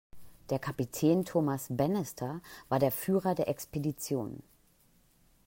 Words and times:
Der 0.49 0.57
Kapitän 0.57 1.25
Thomas 1.25 1.67
Bannister 1.69 2.41
war 2.69 2.79
der 2.79 2.91
Führer 2.91 3.35
der 3.35 3.47
Expeditionen. 3.47 4.41